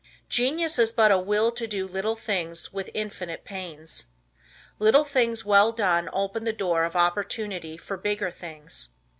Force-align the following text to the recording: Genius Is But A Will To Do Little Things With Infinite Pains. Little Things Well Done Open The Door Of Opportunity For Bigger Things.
Genius 0.29 0.79
Is 0.79 0.91
But 0.91 1.11
A 1.11 1.17
Will 1.19 1.51
To 1.51 1.67
Do 1.67 1.87
Little 1.87 2.15
Things 2.15 2.73
With 2.73 2.89
Infinite 2.95 3.45
Pains. 3.45 4.07
Little 4.79 5.03
Things 5.03 5.45
Well 5.45 5.71
Done 5.71 6.09
Open 6.11 6.43
The 6.43 6.51
Door 6.53 6.85
Of 6.85 6.95
Opportunity 6.95 7.77
For 7.77 7.97
Bigger 7.97 8.31
Things. 8.31 8.89